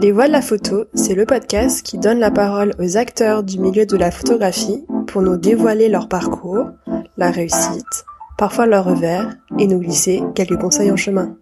[0.00, 3.58] Les Voix de la photo, c'est le podcast qui donne la parole aux acteurs du
[3.58, 6.70] milieu de la photographie pour nous dévoiler leur parcours,
[7.18, 8.06] la réussite,
[8.38, 11.36] parfois leur revers, et nous glisser quelques conseils en chemin.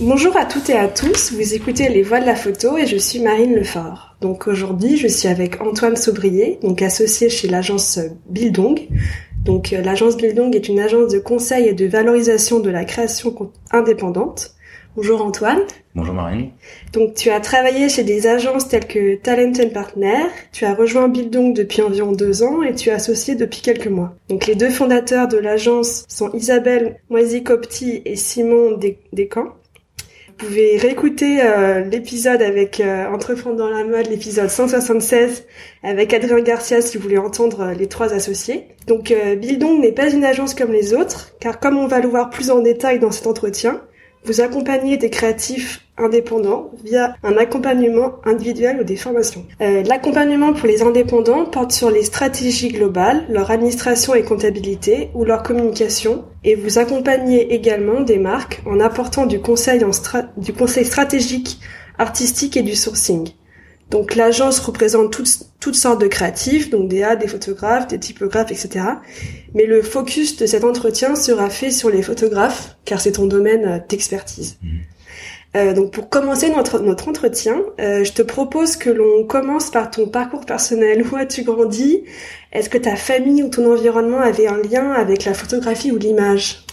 [0.00, 2.96] Bonjour à toutes et à tous, vous écoutez Les Voix de la photo et je
[2.96, 4.16] suis Marine Lefort.
[4.20, 8.88] Donc aujourd'hui, je suis avec Antoine Saubrier, donc associé chez l'agence Bildong.
[9.44, 13.32] Donc euh, l'agence Bildong est une agence de conseil et de valorisation de la création
[13.70, 14.56] indépendante.
[14.96, 15.60] Bonjour Antoine.
[15.94, 16.50] Bonjour Marine.
[16.92, 21.54] Donc tu as travaillé chez des agences telles que Talent Partner, tu as rejoint Bildong
[21.54, 24.16] depuis environ deux ans et tu es associé depuis quelques mois.
[24.28, 28.80] Donc les deux fondateurs de l'agence sont Isabelle Moisy-Copti et Simon
[29.12, 29.54] Descamps.
[30.26, 35.44] Vous pouvez réécouter euh, l'épisode avec euh, Entreprendre dans la mode, l'épisode 176
[35.84, 38.66] avec Adrien Garcia si vous voulez entendre euh, les trois associés.
[38.88, 42.30] Donc Bildong n'est pas une agence comme les autres, car comme on va le voir
[42.30, 43.82] plus en détail dans cet entretien,
[44.24, 49.44] vous accompagnez des créatifs indépendants via un accompagnement individuel ou des formations.
[49.60, 55.24] Euh, L'accompagnement pour les indépendants porte sur les stratégies globales, leur administration et comptabilité ou
[55.24, 59.90] leur communication et vous accompagnez également des marques en apportant du conseil, en
[60.36, 61.60] du conseil stratégique,
[61.98, 63.30] artistique et du sourcing.
[63.90, 68.52] Donc l'agence représente toutes, toutes sortes de créatifs, donc des A, des photographes, des typographes,
[68.52, 68.84] etc.
[69.54, 73.64] Mais le focus de cet entretien sera fait sur les photographes, car c'est ton domaine
[73.64, 74.58] euh, d'expertise.
[74.62, 74.68] Mmh.
[75.56, 79.90] Euh, donc pour commencer notre, notre entretien, euh, je te propose que l'on commence par
[79.90, 81.04] ton parcours personnel.
[81.12, 82.04] Où as-tu grandi?
[82.52, 86.64] Est-ce que ta famille ou ton environnement avait un lien avec la photographie ou l'image?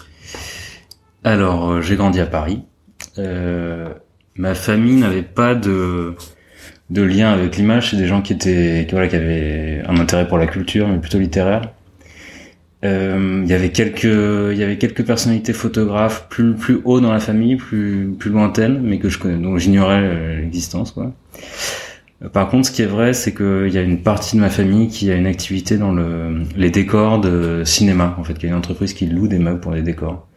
[1.24, 2.62] Alors j'ai grandi à Paris.
[3.18, 6.16] ma famille n'avait pas de
[6.90, 10.38] de lien avec l'image, c'est des gens qui étaient, voilà, qui avaient un intérêt pour
[10.38, 11.74] la culture, mais plutôt littéraire.
[12.86, 17.12] Euh, il y avait quelques, il y avait quelques personnalités photographes plus plus haut dans
[17.12, 21.12] la famille, plus plus lointaines, mais que je connais, donc j'ignorais euh, l'existence, quoi.
[22.34, 24.88] Par contre, ce qui est vrai, c'est qu'il y a une partie de ma famille
[24.88, 28.56] qui a une activité dans le, les décors de cinéma, en fait, qui a une
[28.56, 30.28] entreprise qui loue des meubles pour les décors.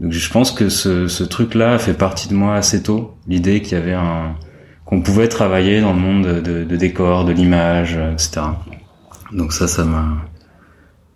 [0.00, 3.76] Donc je pense que ce, ce truc-là fait partie de moi assez tôt, l'idée qu'il
[3.76, 4.34] y avait un,
[4.94, 8.42] qu'on pouvait travailler dans le monde de, de décor, de l'image, etc.
[9.32, 10.18] Donc ça, ça m'a,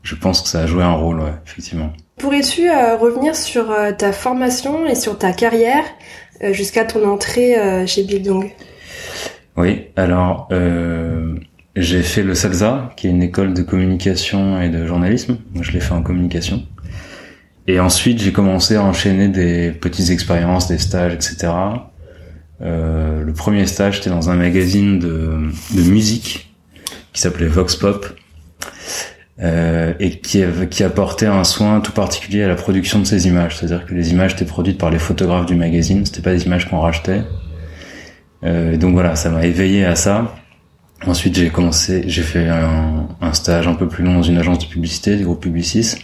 [0.03, 1.93] je pense que ça a joué un rôle, ouais, effectivement.
[2.19, 5.85] Pourrais-tu euh, revenir sur euh, ta formation et sur ta carrière
[6.43, 7.55] euh, jusqu'à ton entrée
[7.87, 8.51] chez Bildung
[9.57, 10.49] Oui, alors
[11.77, 15.39] j'ai fait le CELSA, qui est une école de communication et de journalisme.
[15.55, 16.65] Moi, je l'ai fait en communication.
[17.69, 21.53] Et ensuite, j'ai commencé à enchaîner des petites expériences, des stages, etc.
[22.61, 26.55] Euh, le premier stage, c'était dans un magazine de, de musique
[27.13, 28.07] qui s'appelait Vox Pop
[29.41, 33.57] euh, et qui, qui apportait un soin tout particulier à la production de ces images.
[33.57, 36.69] C'est-à-dire que les images étaient produites par les photographes du magazine, c'était pas des images
[36.69, 37.23] qu'on rachetait.
[38.45, 40.35] Euh, donc voilà, ça m'a éveillé à ça.
[41.07, 44.67] Ensuite, j'ai commencé, j'ai fait un, stage un peu plus long dans une agence de
[44.67, 45.95] publicité, du groupe Publicis.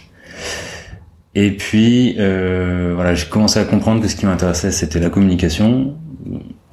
[1.33, 5.97] Et puis, euh, voilà, j'ai commencé à comprendre que ce qui m'intéressait, c'était la communication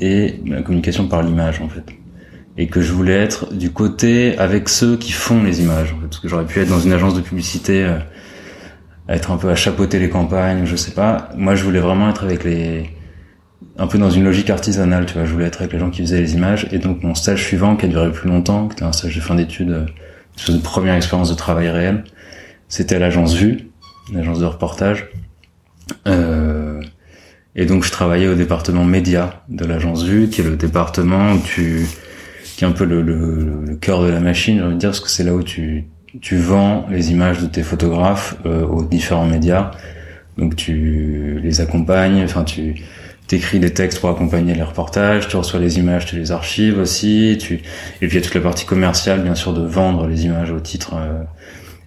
[0.01, 1.85] et la communication par l'image en fait.
[2.59, 6.07] Et que je voulais être du côté avec ceux qui font les images en fait.
[6.07, 7.99] parce que j'aurais pu être dans une agence de publicité euh,
[9.09, 11.31] être un peu à chapeauter les campagnes je sais pas.
[11.37, 12.91] Moi je voulais vraiment être avec les
[13.79, 15.25] un peu dans une logique artisanale tu vois.
[15.25, 16.69] Je voulais être avec les gens qui faisaient les images.
[16.73, 19.21] Et donc mon stage suivant qui a duré plus longtemps qui était un stage de
[19.21, 19.87] fin d'études euh,
[20.49, 22.05] une première expérience de travail réel
[22.69, 23.73] c'était à l'agence Vue
[24.13, 25.09] l'agence de reportage.
[26.07, 26.62] Euh,
[27.55, 31.39] et donc je travaillais au département média de l'agence Vue, qui est le département où
[31.39, 31.87] tu,
[32.57, 34.91] qui est un peu le, le, le cœur de la machine, j'ai envie de dire,
[34.91, 35.87] parce que c'est là où tu,
[36.21, 39.71] tu vends les images de tes photographes euh, aux différents médias.
[40.39, 42.83] Donc tu les accompagnes, enfin tu
[43.27, 47.39] t'écris des textes pour accompagner les reportages, tu reçois les images, tu les archives aussi,
[47.41, 47.55] tu
[48.01, 50.51] et puis il y a toute la partie commerciale bien sûr de vendre les images
[50.51, 51.23] au titre euh,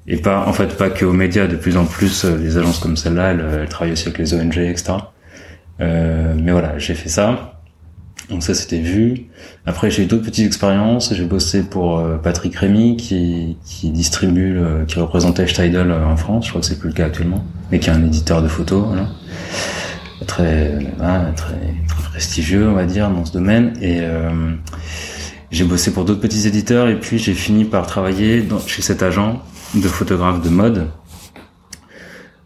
[0.08, 2.80] et pas en fait pas que aux médias, de plus en plus euh, les agences
[2.80, 4.94] comme celle-là, elles, elles, travaillent aussi avec les ONG etc.
[5.82, 7.52] Euh, mais voilà, j'ai fait ça.
[8.30, 9.28] Donc ça c'était vu.
[9.66, 11.14] Après j'ai eu d'autres petites expériences.
[11.14, 16.46] J'ai bossé pour euh, Patrick Rémy qui, qui distribue, qui représentait Steidel euh, en France.
[16.46, 18.86] Je crois que c'est plus le cas actuellement, mais qui est un éditeur de photos.
[18.88, 19.08] Voilà.
[20.26, 23.74] Très, très, très prestigieux on va dire dans ce domaine.
[23.82, 24.56] Et euh,
[25.52, 29.04] j'ai bossé pour d'autres petits éditeurs et puis j'ai fini par travailler dans, chez cet
[29.04, 29.42] agent
[29.76, 30.86] de photographe de mode euh,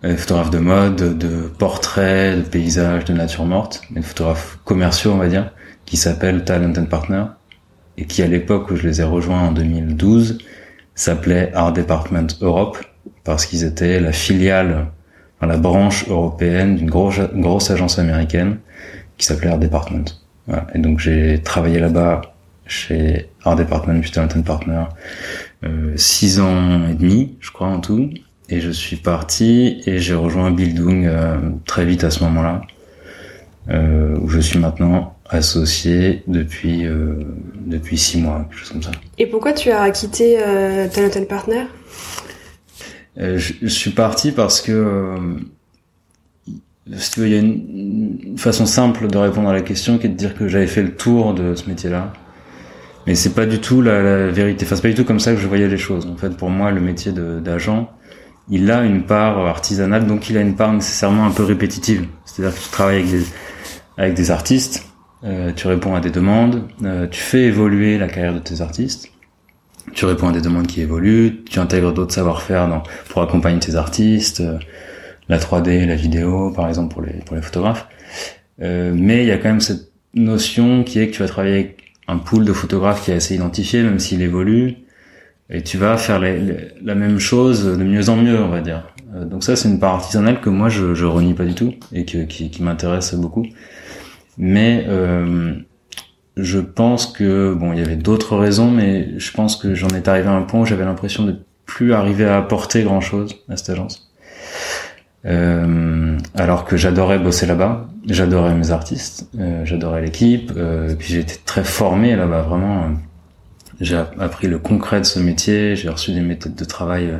[0.02, 5.28] photographes de mode, de portraits, de paysages, de nature morte, des photographes commerciaux, on va
[5.28, 5.52] dire,
[5.86, 7.24] qui s'appellent Talent and Partner,
[7.98, 10.38] et qui à l'époque où je les ai rejoints en 2012
[10.96, 12.78] s'appelait Art Department Europe,
[13.24, 14.88] parce qu'ils étaient la filiale,
[15.38, 18.60] enfin, la branche européenne d'une grosse, grosse agence américaine
[19.18, 20.06] qui s'appelait Art Department.
[20.48, 20.68] Voilà.
[20.74, 22.22] Et donc j'ai travaillé là-bas
[22.66, 24.84] chez Art Department puis Talent Partner
[25.66, 28.10] euh, six ans et demi, je crois en tout.
[28.50, 32.62] Et je suis parti et j'ai rejoint Bildung euh, très vite à ce moment-là,
[33.70, 37.14] euh, où je suis maintenant associé depuis euh,
[37.54, 38.92] depuis six mois, quelque chose comme ça.
[39.20, 41.66] Et pourquoi tu as quitté euh, Talent Partner
[43.20, 45.18] euh, je, je, suis parti parce que euh,
[47.18, 50.36] il y a une, façon simple de répondre à la question qui est de dire
[50.36, 52.14] que j'avais fait le tour de ce métier-là.
[53.06, 54.66] Mais c'est pas du tout la, la, vérité.
[54.66, 56.06] Enfin, c'est pas du tout comme ça que je voyais les choses.
[56.06, 57.92] En fait, pour moi, le métier d'agent,
[58.50, 62.08] il a une part artisanale, donc il a une part nécessairement un peu répétitive.
[62.26, 63.24] C'est-à-dire que tu travailles avec des,
[63.98, 64.86] avec des artistes,
[65.24, 69.10] euh, tu réponds à des demandes, euh, tu fais évoluer la carrière de tes artistes,
[69.94, 74.42] tu réponds à des demandes qui évoluent, tu intègres d'autres savoir-faire pour accompagner tes artistes,
[74.42, 74.58] euh,
[75.28, 77.88] la 3D, la vidéo, par exemple pour les pour les photographes.
[78.62, 81.56] Euh, mais il y a quand même cette notion qui est que tu vas travailler
[81.56, 84.78] avec un pool de photographes qui est assez identifié, même s'il évolue,
[85.50, 88.84] et tu vas faire la même chose de mieux en mieux, on va dire.
[89.16, 91.74] Euh, donc ça, c'est une part artisanale que moi je, je renie pas du tout
[91.92, 93.46] et qui, m'intéresse beaucoup.
[94.38, 95.54] Mais euh,
[96.38, 100.10] je pense que bon, il y avait d'autres raisons, mais je pense que j'en étais
[100.10, 101.36] arrivé à un point où j'avais l'impression de
[101.66, 104.10] plus arriver à apporter grand chose à cette agence.
[105.26, 111.36] Euh, alors que j'adorais bosser là-bas, j'adorais mes artistes, euh, j'adorais l'équipe, euh, puis été
[111.46, 112.92] très formé là-bas, vraiment.
[113.82, 117.20] Euh, j'ai appris le concret de ce métier, j'ai reçu des méthodes de travail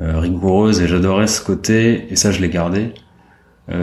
[0.00, 2.92] euh, rigoureuses et j'adorais ce côté, et ça je l'ai gardé,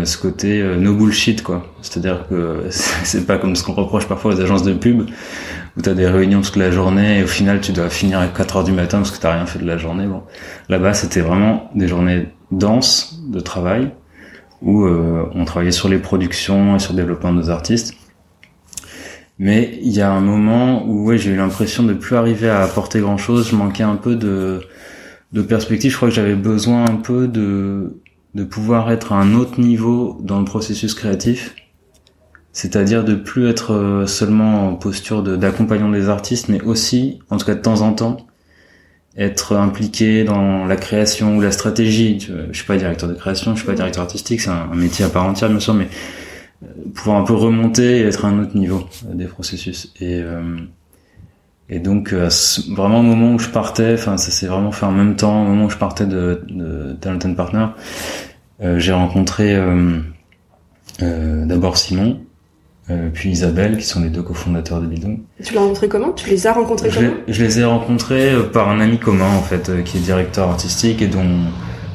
[0.04, 1.64] ce côté no bullshit quoi.
[1.84, 5.02] C'est-à-dire que c'est pas comme ce qu'on reproche parfois aux agences de pub,
[5.78, 8.58] où t'as des réunions toute la journée et au final tu dois finir à 4
[8.58, 10.08] heures du matin parce que t'as rien fait de la journée.
[10.08, 10.24] Bon,
[10.70, 13.92] là-bas c'était vraiment des journées denses de travail
[14.62, 17.94] où euh, on travaillait sur les productions et sur le développement de nos artistes.
[19.38, 22.62] Mais il y a un moment où ouais, j'ai eu l'impression de plus arriver à
[22.62, 23.50] apporter grand chose.
[23.50, 24.62] Je manquais un peu de,
[25.34, 25.92] de perspective.
[25.92, 28.00] Je crois que j'avais besoin un peu de,
[28.34, 31.56] de pouvoir être à un autre niveau dans le processus créatif.
[32.54, 37.56] C'est-à-dire de plus être seulement en posture d'accompagnant des artistes, mais aussi, en tout cas
[37.56, 38.26] de temps en temps,
[39.18, 42.20] être impliqué dans la création ou la stratégie.
[42.52, 45.10] Je suis pas directeur de création, je suis pas directeur artistique, c'est un, métier à
[45.10, 45.88] part entière bien sûr, mais euh,
[46.94, 49.92] pouvoir un peu remonter et être à un autre niveau euh, des processus.
[50.00, 50.58] Et euh,
[51.68, 55.16] et donc vraiment au moment où je partais, enfin ça s'est vraiment fait en même
[55.16, 57.66] temps, au moment où je partais de, de Talent Partner,
[58.78, 59.60] j'ai rencontré
[61.00, 62.22] d'abord Simon,
[62.92, 65.20] euh, puis Isabelle, qui sont les deux cofondateurs de Bidon.
[65.44, 66.12] Tu l'as rencontré comment?
[66.12, 67.14] Tu les as rencontrés je comment?
[67.28, 70.50] Je les ai rencontrés euh, par un ami commun en fait, euh, qui est directeur
[70.50, 71.40] artistique et dont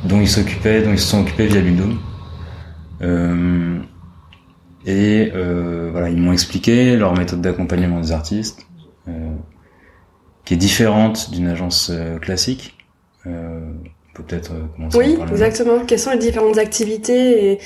[0.04, 1.96] dont ils s'occupaient, dont ils se sont occupés via Bidon.
[3.02, 3.78] Euh,
[4.86, 8.66] et euh, voilà, ils m'ont expliqué leur méthode d'accompagnement des artistes,
[10.44, 12.76] qui est différente d'une agence classique.
[13.24, 15.84] Peut-être commencer Oui, exactement.
[15.86, 17.58] Quelles sont les différentes activités et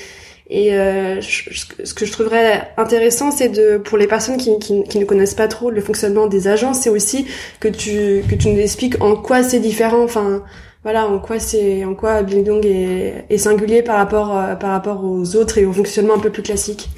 [0.47, 4.99] et euh, ce que je trouverais intéressant, c'est de pour les personnes qui, qui, qui,
[4.99, 7.25] ne connaissent pas trop le fonctionnement des agences, c'est aussi
[7.59, 10.03] que tu que tu nous expliques en quoi c'est différent.
[10.03, 10.43] Enfin,
[10.85, 15.35] voilà, en quoi c'est en quoi est, est singulier par rapport euh, par rapport aux
[15.35, 16.89] autres et au fonctionnement un peu plus classique.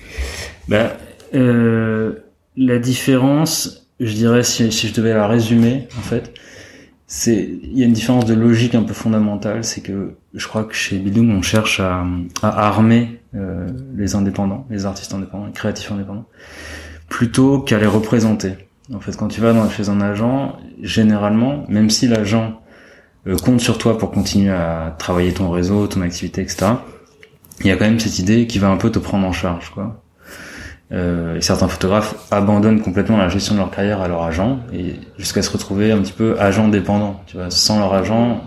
[0.68, 0.92] Ben,
[1.34, 2.16] euh,
[2.57, 6.34] la différence, je dirais, si, si je devais la résumer, en fait,
[7.08, 10.65] c'est il y a une différence de logique un peu fondamentale, c'est que je crois
[10.65, 12.06] que chez Bildung on cherche à,
[12.44, 16.25] à armer euh, les indépendants, les artistes indépendants, les créatifs indépendants,
[17.08, 18.51] plutôt qu'à les représenter.
[18.94, 22.60] En fait, quand tu vas dans, chez un agent, généralement, même si l'agent
[23.36, 26.67] compte sur toi pour continuer à travailler ton réseau, ton activité, etc.,
[27.62, 29.72] il y a quand même cette idée qui va un peu te prendre en charge,
[29.72, 30.03] quoi.
[30.93, 34.96] Euh, et certains photographes abandonnent complètement la gestion de leur carrière à leur agent et
[35.17, 37.22] jusqu'à se retrouver un petit peu agent dépendant.
[37.27, 38.41] Tu vois, sans leur agent,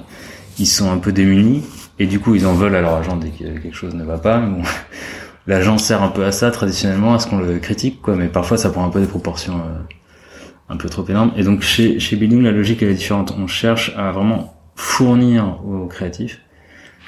[0.58, 1.62] ils sont un peu démunis
[1.98, 4.16] et du coup ils en veulent à leur agent dès que quelque chose ne va
[4.16, 4.38] pas.
[4.38, 4.62] Bon,
[5.46, 8.16] l'agent sert un peu à ça traditionnellement, à ce qu'on le critique, quoi.
[8.16, 9.78] Mais parfois ça prend un peu des proportions euh,
[10.70, 11.32] un peu trop énormes.
[11.36, 13.34] Et donc chez chez Billing, la logique elle est différente.
[13.38, 16.40] On cherche à vraiment fournir aux créatifs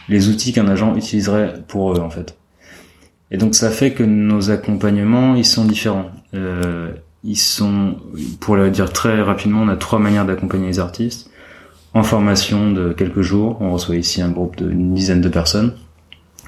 [0.08, 2.36] les outils qu'un agent utiliserait pour eux en fait.
[3.30, 6.10] Et donc ça fait que nos accompagnements, ils sont différents.
[6.34, 6.92] Euh,
[7.24, 7.96] ils sont,
[8.40, 11.30] pour le dire très rapidement, on a trois manières d'accompagner les artistes.
[11.94, 15.74] En formation de quelques jours, on reçoit ici un groupe d'une dizaine de personnes.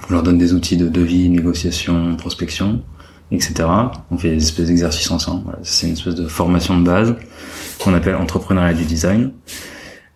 [0.09, 2.83] On leur donne des outils de devis, négociation, prospection,
[3.31, 3.55] etc.
[4.11, 5.57] On fait des espèces d'exercices ensemble.
[5.63, 7.15] C'est une espèce de formation de base
[7.79, 9.33] qu'on appelle entrepreneuriat du design.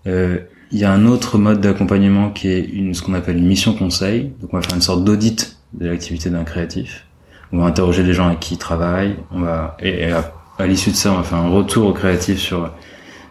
[0.06, 0.38] Euh,
[0.70, 3.74] il y a un autre mode d'accompagnement qui est une, ce qu'on appelle une mission
[3.74, 4.32] conseil.
[4.40, 7.08] Donc on va faire une sorte d'audit de l'activité d'un créatif
[7.52, 10.96] on va interroger les gens avec qui ils travaillent, on va et, à, l'issue de
[10.96, 12.70] ça, on va faire un retour au créatif sur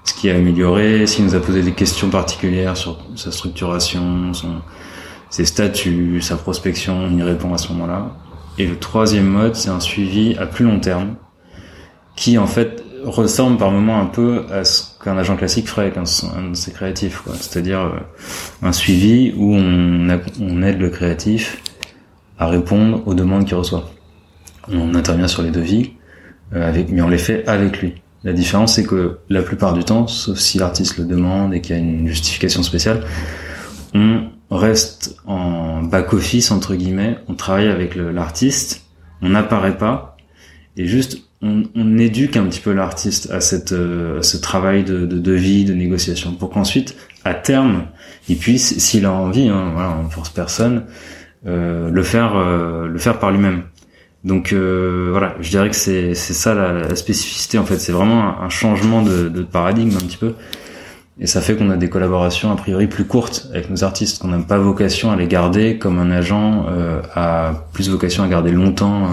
[0.06, 4.62] ce qui a amélioré, s'il nous a posé des questions particulières sur sa structuration, son,
[5.30, 8.16] ses statuts, sa prospection, on y répond à ce moment-là.
[8.58, 11.16] Et le troisième mode, c'est un suivi à plus long terme,
[12.16, 15.98] qui en fait ressemble par moment un peu à ce qu'un agent classique ferait avec
[15.98, 18.00] un, de ses créatifs, C'est-à-dire euh,
[18.62, 21.62] un suivi où on, aide le créatif
[22.38, 23.90] à répondre aux demandes qu'il reçoit.
[24.70, 25.94] On intervient sur les devis,
[26.54, 27.96] euh, mais on les fait avec lui.
[28.24, 31.76] La différence, c'est que la plupart du temps, sauf si l'artiste le demande et qu'il
[31.76, 33.04] y a une justification spéciale,
[33.94, 38.84] on reste en back-office, entre guillemets, on travaille avec l'artiste,
[39.22, 40.17] on n'apparaît pas,
[40.78, 45.06] et juste on, on, éduque un petit peu l'artiste à cette euh, ce travail de,
[45.06, 47.88] de devis, de négociation, pour qu'ensuite, à terme,
[48.30, 50.86] il puisse, s'il a envie, hein, voilà, on force personne,
[51.46, 53.64] euh, le faire euh, le faire par lui-même.
[54.24, 58.42] Donc euh, voilà, je dirais que c'est c'est ça la, spécificité en fait, c'est vraiment
[58.42, 60.34] un, changement de, de, paradigme un petit peu.
[61.20, 64.28] Et ça fait qu'on a des collaborations a priori plus courtes avec nos artistes, qu'on
[64.28, 68.52] n'a pas vocation à les garder comme un agent euh, a plus vocation à garder
[68.52, 69.08] longtemps euh,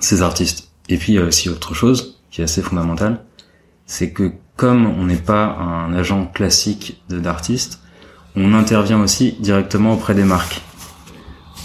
[0.00, 0.70] ces artistes.
[0.88, 3.24] Et puis il y a aussi autre chose qui est assez fondamentale,
[3.86, 7.80] c'est que comme on n'est pas un agent classique d'artiste,
[8.36, 10.60] on intervient aussi directement auprès des marques.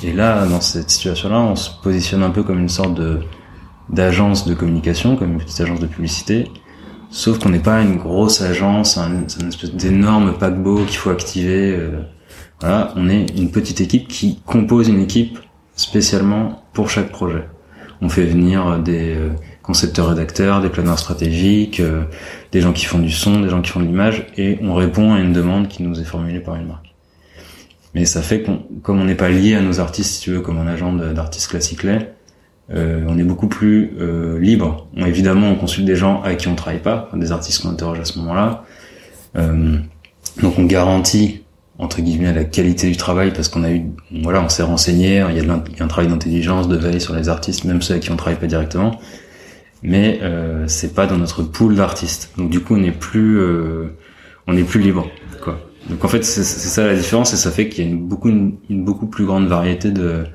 [0.04, 3.20] Et là, dans cette situation-là, on se positionne un peu comme une sorte de
[3.90, 6.52] d'agence de communication, comme une petite agence de publicité,
[7.10, 11.76] sauf qu'on n'est pas une grosse agence, un, une espèce d'énorme paquebot qu'il faut activer.
[11.76, 12.04] Euh,
[12.62, 15.40] voilà, on est une petite équipe qui compose une équipe
[15.80, 17.46] spécialement pour chaque projet.
[18.02, 19.30] On fait venir des euh,
[19.62, 22.04] concepteurs rédacteurs, des planeurs stratégiques, euh,
[22.52, 25.14] des gens qui font du son, des gens qui font de l'image, et on répond
[25.14, 26.94] à une demande qui nous est formulée par une marque.
[27.96, 30.42] Mais ça fait qu'on, comme on n'est pas lié à nos artistes, si tu veux,
[30.42, 32.14] comme un agent d'artistes classiques l'est,
[32.72, 34.88] euh, on est beaucoup plus euh, libre.
[34.98, 38.00] On, évidemment, on consulte des gens avec qui on travaille pas, des artistes qu'on interroge
[38.00, 38.66] à ce moment-là.
[39.38, 39.78] Euh,
[40.42, 41.44] donc on garantit
[41.80, 43.86] entre guillemets la qualité du travail parce qu'on a eu,
[44.22, 45.26] voilà, on s'est renseigné.
[45.30, 48.12] Il y, a un travail d'intelligence, de veille sur les artistes, même ceux avec qui
[48.12, 49.00] on travaille pas directement.
[49.82, 52.32] Mais euh, c'est pas dans notre pool d'artistes.
[52.38, 53.96] Donc du coup, on est plus, euh,
[54.46, 55.08] on est plus libre,
[55.42, 55.58] quoi.
[55.90, 58.30] Donc en fait, c'est ça la différence et ça fait qu'il y a une beaucoup
[58.30, 60.26] une, beaucoup plus grande variété de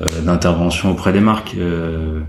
[0.00, 1.54] euh, d'interventions auprès des marques.
[1.58, 2.20] Euh,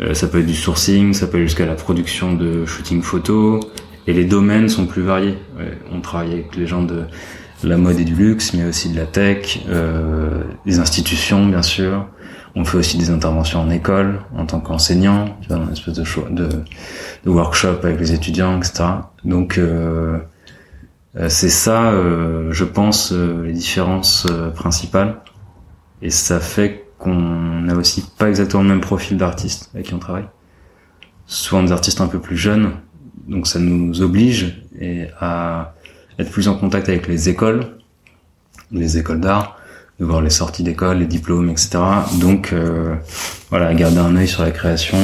[0.00, 3.60] euh, ça peut être du sourcing, ça peut aller jusqu'à la production de shooting photo
[4.06, 5.36] et les domaines sont plus variés.
[5.92, 7.04] on travaille avec les gens de
[7.64, 12.06] la mode et du luxe, mais aussi de la tech, euh, des institutions bien sûr.
[12.54, 16.48] On fait aussi des interventions en école en tant qu'enseignant, dans une espèce de,
[17.24, 18.84] de, workshop avec les étudiants, etc.
[19.24, 20.18] Donc euh,
[21.16, 25.20] euh, c'est ça, euh, je pense, les différences principales.
[26.02, 29.98] Et ça fait qu'on n'a aussi pas exactement le même profil d'artistes avec qui on
[29.98, 30.28] travaille.
[31.26, 32.72] Souvent des artistes un peu plus jeunes,
[33.28, 35.74] donc ça nous oblige et à
[36.18, 37.78] être plus en contact avec les écoles,
[38.72, 39.58] les écoles d'art,
[40.00, 41.78] de voir les sorties d'école, les diplômes, etc.
[42.20, 42.54] Donc
[43.50, 44.98] voilà, garder un œil sur la création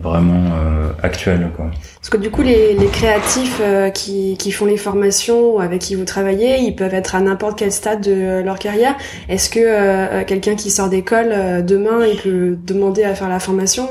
[0.00, 1.50] vraiment euh, actuelle.
[1.54, 1.70] Quoi.
[1.96, 5.94] Parce que du coup, les, les créatifs euh, qui, qui font les formations avec qui
[5.94, 8.96] vous travaillez, ils peuvent être à n'importe quel stade de leur carrière.
[9.28, 13.88] Est-ce que euh, quelqu'un qui sort d'école demain, il peut demander à faire la formation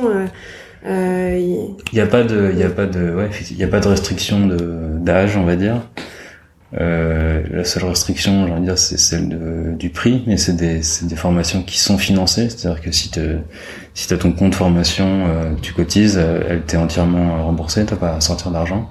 [0.86, 3.80] il n'y a pas de, il y a pas de, ouais, il y a pas
[3.80, 4.58] de restriction de
[5.00, 5.82] d'âge, on va dire.
[6.80, 10.54] Euh, la seule restriction, j'ai envie de dire, c'est celle de, du prix, mais c'est
[10.56, 13.22] des, des formations qui sont financées, c'est-à-dire que si tu
[13.96, 18.16] si as ton compte formation, euh, tu cotises, euh, elle t'est entièrement remboursée, t'as pas
[18.16, 18.90] à sortir d'argent.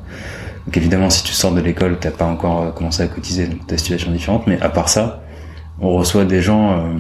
[0.67, 3.67] Donc évidemment, si tu sors de l'école, t'as pas encore euh, commencé à cotiser, donc
[3.67, 5.23] ta situation différente, mais à part ça,
[5.81, 6.93] on reçoit des gens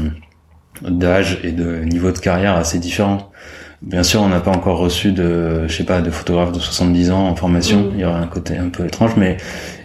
[0.83, 3.33] d'âge et de niveau de carrière assez différents.
[3.83, 7.13] Bien sûr, on n'a pas encore reçu de, je sais pas, de photographes de 70
[7.13, 7.83] ans en formation.
[7.83, 7.91] Mmh.
[7.95, 9.37] Il y aurait un côté un peu étrange, mais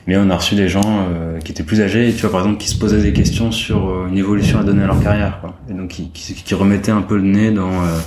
[0.08, 2.60] mais on a reçu des gens euh, qui étaient plus âgés, tu vois, par exemple,
[2.60, 5.54] qui se posaient des questions sur euh, une évolution à donner à leur carrière, quoi.
[5.70, 8.00] Et donc qui, qui, qui remettaient un peu le nez dans, euh,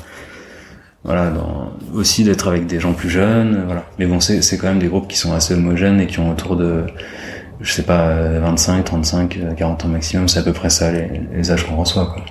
[1.05, 3.85] voilà, dans, aussi d'être avec des gens plus jeunes, voilà.
[3.99, 6.31] Mais bon, c'est c'est quand même des groupes qui sont assez homogènes et qui ont
[6.31, 6.85] autour de,
[7.61, 11.51] je sais pas, 25, 35, 40 ans maximum, c'est à peu près ça les, les
[11.51, 12.25] âges qu'on reçoit, quoi.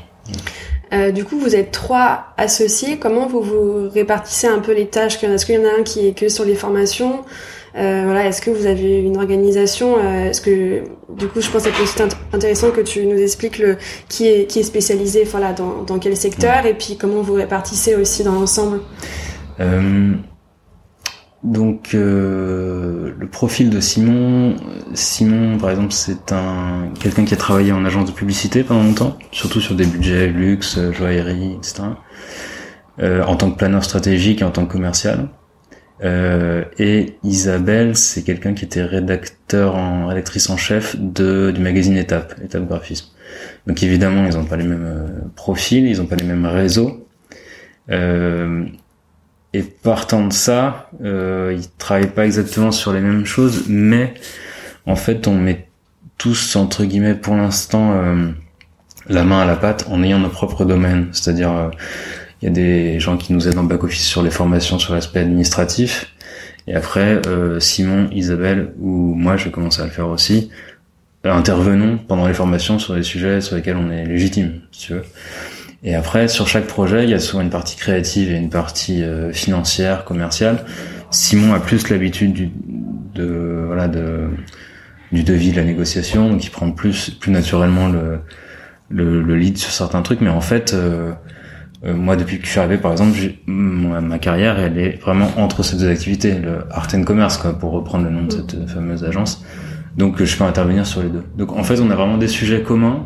[0.94, 2.98] Euh, du coup, vous êtes trois associés.
[2.98, 5.24] Comment vous vous répartissez un peu les tâches?
[5.24, 7.24] Est-ce qu'il y en a un qui est que sur les formations
[7.78, 11.64] euh, voilà, est-ce que vous avez une organisation euh, Est-ce que du coup, je pense
[11.64, 12.02] que c'est
[12.32, 13.78] intéressant que tu nous expliques le
[14.08, 17.96] qui est qui est spécialisé, voilà, dans, dans quel secteur et puis comment vous répartissez
[17.96, 18.80] aussi dans l'ensemble.
[19.60, 20.14] Euh,
[21.46, 24.56] donc euh, le profil de Simon,
[24.94, 29.18] Simon par exemple c'est un quelqu'un qui a travaillé en agence de publicité pendant longtemps,
[29.32, 31.84] surtout sur des budgets luxe, joaillerie, etc.
[33.00, 35.28] Euh, en tant que planeur stratégique et en tant que commercial.
[36.04, 41.98] Euh, et Isabelle, c'est quelqu'un qui était rédacteur en rédactrice en chef de du magazine
[41.98, 43.08] Étape, Étape Graphisme.
[43.68, 47.08] Donc évidemment, ils n'ont pas les mêmes euh, profils, ils n'ont pas les mêmes réseaux.
[47.92, 48.66] Euh,
[49.56, 54.14] et partant de ça, euh, ils travaillent pas exactement sur les mêmes choses, mais
[54.86, 55.70] en fait, on met
[56.18, 58.32] tous entre guillemets pour l'instant euh,
[59.08, 61.08] la main à la pâte en ayant nos propres domaines.
[61.14, 61.70] C'est-à-dire, euh,
[62.42, 64.94] il y a des gens qui nous aident en back office sur les formations, sur
[64.94, 66.14] l'aspect administratif.
[66.68, 70.50] Et après, euh, Simon, Isabelle ou moi, je vais commencer à le faire aussi.
[71.24, 75.04] intervenons pendant les formations sur des sujets sur lesquels on est légitime, si tu veux.
[75.86, 79.04] Et après, sur chaque projet, il y a souvent une partie créative et une partie
[79.04, 80.66] euh, financière, commerciale.
[81.12, 82.50] Simon a plus l'habitude du,
[83.14, 84.30] de, voilà, de,
[85.12, 88.20] du devis, de la négociation, donc il prend plus, plus naturellement le,
[88.90, 90.22] le, le lead sur certains trucs.
[90.22, 91.12] Mais en fait, euh,
[91.86, 93.16] euh moi, depuis que je suis arrivé, par exemple,
[93.46, 97.60] ma, ma, carrière, elle est vraiment entre ces deux activités, le art and commerce, quoi,
[97.60, 99.46] pour reprendre le nom de cette fameuse agence.
[99.98, 101.24] Donc, je peux intervenir sur les deux.
[101.38, 103.06] Donc, en fait, on a vraiment des sujets communs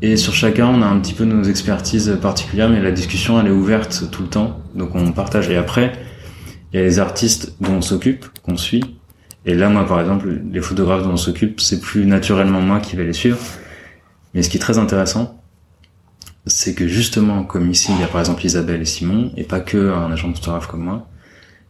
[0.00, 3.48] et sur chacun, on a un petit peu nos expertises particulières, mais la discussion, elle
[3.48, 4.60] est ouverte tout le temps.
[4.74, 5.50] Donc on partage.
[5.50, 5.92] Et après,
[6.72, 8.84] il y a les artistes dont on s'occupe, qu'on suit.
[9.44, 12.94] Et là, moi, par exemple, les photographes dont on s'occupe, c'est plus naturellement moi qui
[12.94, 13.38] vais les suivre.
[14.34, 15.42] Mais ce qui est très intéressant,
[16.46, 19.60] c'est que justement, comme ici, il y a par exemple Isabelle et Simon, et pas
[19.60, 21.08] que un agent de photographe comme moi,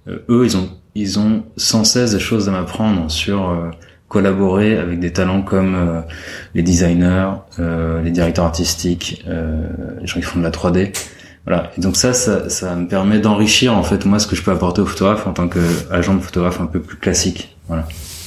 [0.08, 3.70] euh, eux, ils ont, ils ont sans cesse des choses à m'apprendre sur euh,
[4.08, 6.00] collaborer avec des talents comme euh,
[6.54, 9.68] les designers, euh, les directeurs artistiques, euh,
[10.00, 10.92] les gens qui font de la 3D.
[11.46, 11.70] Voilà.
[11.76, 14.50] Et donc ça, ça, ça me permet d'enrichir en fait moi ce que je peux
[14.50, 17.56] apporter au photographe en tant qu'agent de photographe un peu plus classique.
[17.68, 17.86] Voilà.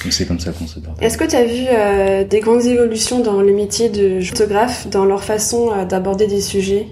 [0.09, 1.05] C'est comme ça qu'on se partage.
[1.05, 5.05] Est-ce que tu as vu euh, des grandes évolutions dans le métier de photographe, dans
[5.05, 6.87] leur façon euh, d'aborder des sujets?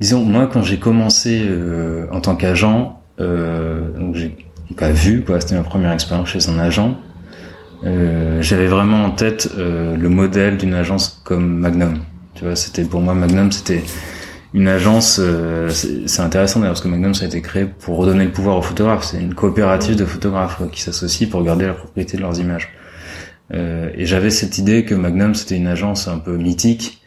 [0.00, 4.34] Disons, moi, quand j'ai commencé euh, en tant qu'agent, donc j'ai
[4.78, 6.96] pas vu, quoi, c'était ma première expérience chez un agent,
[7.84, 11.98] euh, j'avais vraiment en tête euh, le modèle d'une agence comme Magnum.
[12.34, 13.82] Tu vois, c'était pour moi Magnum, c'était
[14.52, 15.18] une agence.
[15.20, 18.58] Euh, c'est intéressant d'ailleurs parce que Magnum ça a été créé pour redonner le pouvoir
[18.58, 19.04] aux photographes.
[19.04, 22.70] C'est une coopérative de photographes qui s'associent pour garder la propriété de leurs images.
[23.52, 27.02] et j'avais cette idée que Magnum c'était une agence un peu mythique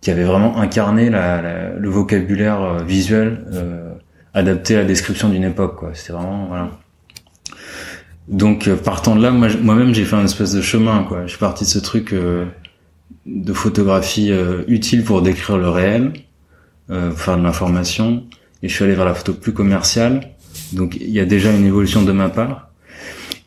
[0.00, 3.44] qui avait vraiment incarné la, la, le vocabulaire visuel
[4.34, 5.80] adapté à la description d'une époque.
[5.94, 6.70] C'était vraiment voilà.
[8.28, 11.04] Donc euh, partant de là, moi-même j'ai fait un espèce de chemin.
[11.04, 11.22] Quoi.
[11.26, 12.46] Je suis parti de ce truc euh,
[13.26, 16.12] de photographie euh, utile pour décrire le réel,
[16.88, 18.24] pour faire de l'information,
[18.62, 20.32] et je suis allé vers la photo plus commerciale.
[20.72, 22.70] Donc il y a déjà une évolution de ma part.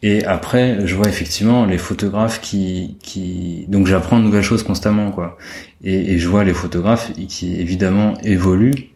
[0.01, 3.65] Et après, je vois effectivement les photographes qui, qui...
[3.69, 5.37] donc j'apprends de nouvelles choses constamment, quoi.
[5.81, 8.89] Et, et je vois les photographes qui évidemment évoluent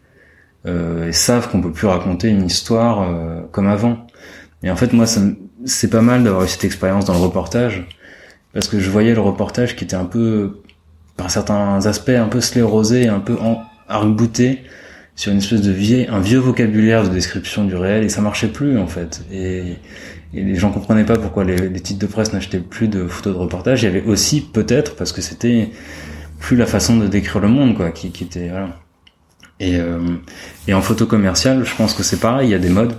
[0.66, 4.06] euh, et savent qu'on peut plus raconter une histoire euh, comme avant.
[4.62, 5.22] Et en fait, moi, ça,
[5.64, 7.86] c'est pas mal d'avoir eu cette expérience dans le reportage
[8.52, 10.60] parce que je voyais le reportage qui était un peu
[11.16, 13.36] par certains aspects un peu sclérosé un peu
[13.88, 14.62] arc-bouté
[15.18, 18.46] sur une espèce de vieille, un vieux vocabulaire de description du réel et ça marchait
[18.46, 19.22] plus en fait.
[19.32, 19.74] Et,
[20.32, 23.34] et les gens comprenaient pas pourquoi les, les titres de presse n'achetaient plus de photos
[23.34, 23.82] de reportage.
[23.82, 25.70] Il y avait aussi peut-être parce que c'était
[26.38, 28.68] plus la façon de décrire le monde quoi qui, qui était voilà.
[29.58, 29.98] Et, euh,
[30.68, 32.94] et en photo commerciale je pense que c'est pareil il y a des modes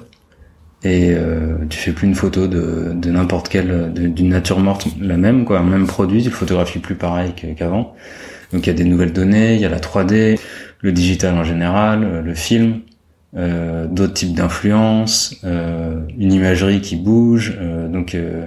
[0.83, 5.17] et euh, tu fais plus une photo de, de n'importe quelle d'une nature morte la
[5.17, 5.59] même quoi.
[5.59, 7.95] Un même produit tu photographies plus pareil qu'avant.
[8.53, 10.39] Donc il y a des nouvelles données il y a la 3D
[10.79, 12.81] le digital en général euh, le film
[13.37, 18.45] euh, d'autres types d'influences euh, une imagerie qui bouge euh, donc euh,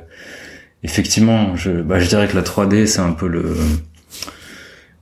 [0.82, 3.54] effectivement je bah, je dirais que la 3D c'est un peu le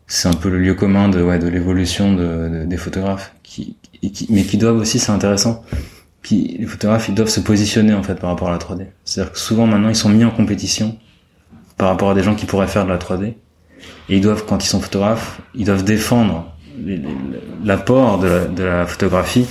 [0.07, 3.77] c'est un peu le lieu commun de ouais de l'évolution de, de, des photographes qui,
[4.13, 5.65] qui mais qui doivent aussi c'est intéressant
[6.23, 8.87] puis les photographes, ils doivent se positionner en fait par rapport à la 3D.
[9.05, 10.97] C'est-à-dire que souvent maintenant, ils sont mis en compétition
[11.77, 13.35] par rapport à des gens qui pourraient faire de la 3D.
[14.09, 16.53] Et ils doivent, quand ils sont photographes, ils doivent défendre
[17.65, 19.47] l'apport de, la, de la photographie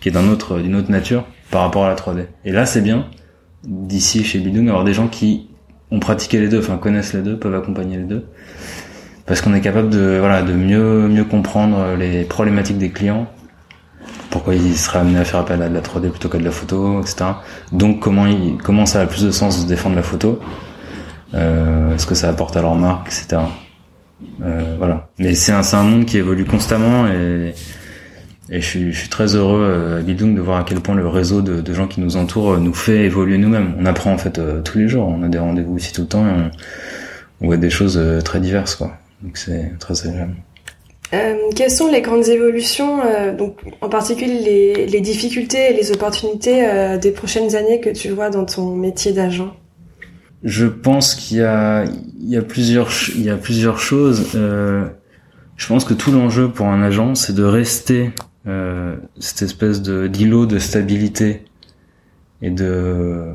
[0.00, 2.26] qui est d'une autre, d'une autre nature par rapport à la 3D.
[2.44, 3.06] Et là, c'est bien
[3.64, 5.48] d'ici chez Bidung avoir des gens qui
[5.90, 8.26] ont pratiqué les deux, enfin connaissent les deux, peuvent accompagner les deux,
[9.24, 13.28] parce qu'on est capable de voilà de mieux mieux comprendre les problématiques des clients
[14.36, 16.50] pourquoi il serait amené à faire appel à de la 3D plutôt qu'à de la
[16.50, 17.24] photo, etc.
[17.72, 18.26] Donc comment
[18.62, 20.38] comment ça a plus de sens de défendre la photo?
[21.32, 23.38] Euh, Est-ce que ça apporte à leur marque, etc.
[24.42, 25.08] Euh, voilà.
[25.18, 27.54] Mais c'est un, un monde qui évolue constamment et,
[28.50, 31.72] je suis, très heureux euh, à Bildung de voir à quel point le réseau de,
[31.72, 33.74] gens qui nous entourent euh, nous fait évoluer nous-mêmes.
[33.80, 35.08] On apprend en fait tous les jours.
[35.08, 36.50] On a des rendez-vous ici tout le temps et
[37.40, 38.82] on, voit des choses très diverses.
[39.22, 40.34] Donc c'est très agréable.
[41.12, 45.92] Euh, quelles sont les grandes évolutions, euh, donc en particulier les, les, difficultés et les
[45.92, 49.54] opportunités euh, des prochaines années que tu vois dans ton métier d'agent?
[50.42, 54.32] Je pense qu'il y a, il y a plusieurs, il y a plusieurs choses.
[54.34, 58.10] je pense que tout l'enjeu pour un agent, c'est de rester
[59.18, 61.44] cette espèce de d'îlot de stabilité
[62.42, 63.32] et de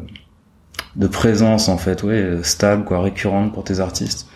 [0.95, 4.27] de présence en fait, ouais, stable, quoi, récurrente pour tes artistes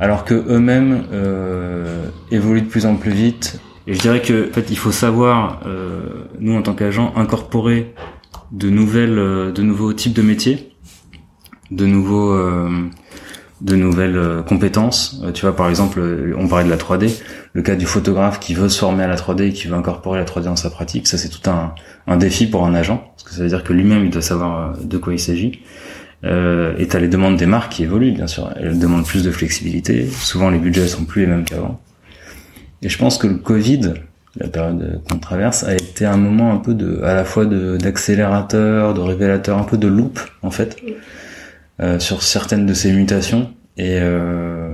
[0.00, 3.60] alors que eux-mêmes euh, évoluent de plus en plus vite.
[3.86, 7.94] Et je dirais que en fait, il faut savoir, euh, nous en tant qu'agents, incorporer
[8.50, 10.72] de nouvelles, euh, de nouveaux types de métiers,
[11.70, 12.36] de nouveaux,
[13.60, 15.22] de nouvelles compétences.
[15.34, 16.00] tu vois, par exemple,
[16.36, 19.14] on parlait de la 3D, le cas du photographe qui veut se former à la
[19.14, 21.72] 3D et qui veut incorporer la 3D dans sa pratique, ça c'est tout un,
[22.08, 24.76] un défi pour un agent, parce que ça veut dire que lui-même il doit savoir
[24.76, 25.60] de quoi il s'agit.
[26.24, 28.52] Euh, et t'as les demandes des marques qui évoluent, bien sûr.
[28.56, 30.08] Elles demandent plus de flexibilité.
[30.08, 31.80] Souvent, les budgets sont plus les mêmes qu'avant.
[32.82, 33.94] Et je pense que le Covid,
[34.36, 38.94] la période qu'on traverse, a été un moment un peu de, à la fois d'accélérateur,
[38.94, 40.76] de, révélateur, un peu de loupe, en fait,
[41.80, 43.50] euh, sur certaines de ces mutations.
[43.76, 44.72] Et, euh,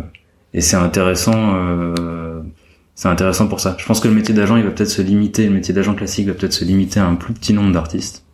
[0.52, 2.40] et c'est intéressant, euh,
[2.94, 3.76] c'est intéressant pour ça.
[3.78, 6.26] Je pense que le métier d'agent, il va peut-être se limiter, le métier d'agent classique
[6.26, 8.25] va peut-être se limiter à un plus petit nombre d'artistes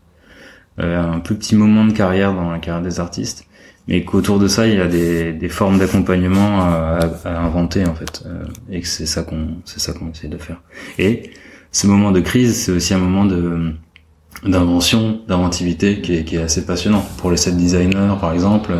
[0.79, 3.47] un plus petit moment de carrière dans la carrière des artistes,
[3.89, 7.95] mais qu'autour de ça il y a des, des formes d'accompagnement à, à, inventer en
[7.95, 10.61] fait, euh, et que c'est ça qu'on c'est ça qu'on essaie de faire.
[10.99, 11.31] Et
[11.73, 13.73] ce moment de crise, c'est aussi un moment de
[14.45, 18.73] d'invention, d'inventivité qui est, qui est assez passionnant pour les set designers par exemple.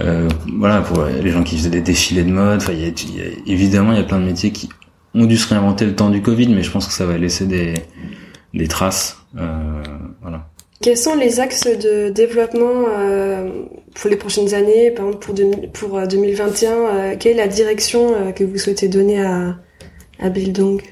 [0.00, 2.60] Euh, voilà pour les gens qui faisaient des défilés de mode.
[2.60, 4.68] Enfin, il y, a, évidemment il y a plein de métiers qui
[5.14, 7.46] ont dû se réinventer le temps du Covid, mais je pense que ça va laisser
[7.46, 7.74] des
[8.52, 9.18] des traces.
[9.36, 9.82] Euh,
[10.22, 10.48] voilà.
[10.82, 13.48] Quels sont les axes de développement euh,
[13.94, 15.32] pour les prochaines années, par exemple
[15.72, 19.56] pour, pour 2021 euh, euh, Quelle est la direction que vous souhaitez donner à,
[20.18, 20.82] à Bildung